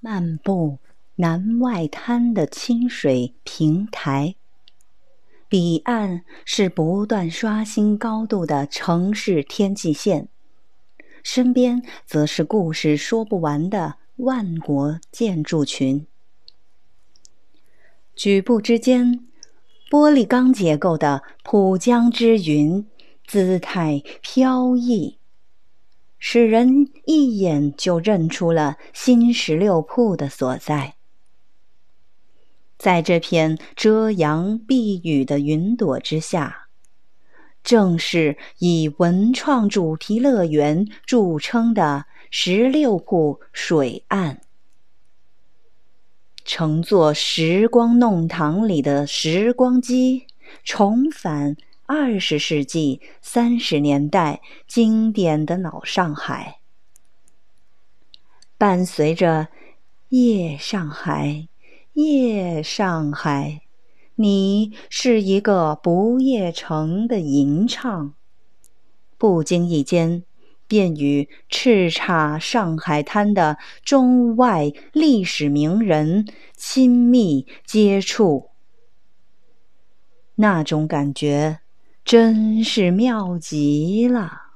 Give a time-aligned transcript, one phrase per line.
[0.00, 0.78] 漫步
[1.16, 4.36] 南外滩的清水平台，
[5.48, 10.28] 彼岸是不断刷新高度的城市天际线，
[11.24, 16.06] 身边则是故事说不完的万国建筑群。
[18.14, 19.26] 举步之间，
[19.90, 22.86] 玻璃钢结构的浦江之云，
[23.26, 25.17] 姿态飘逸。
[26.18, 30.94] 使人一眼就认出了新十六铺的所在。
[32.76, 36.68] 在这片遮阳避雨的云朵之下，
[37.64, 44.40] 正是以文创主题乐园著称的十六铺水岸。
[46.44, 50.26] 乘坐时光弄堂里的时光机，
[50.64, 51.56] 重返。
[51.90, 56.58] 二十世纪三十年代经典的老上海，
[58.58, 59.48] 伴随着
[60.10, 61.48] “夜上海，
[61.94, 63.62] 夜上海”，
[64.16, 68.12] 你是一个不夜城的吟唱，
[69.16, 70.24] 不经意间
[70.66, 78.50] 便与叱咤上海滩的中外历史名人亲密接触，
[80.34, 81.60] 那种感觉。
[82.08, 84.47] 真是妙极了。